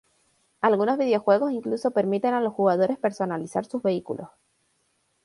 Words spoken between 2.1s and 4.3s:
a los jugadores personalizar sus vehículos.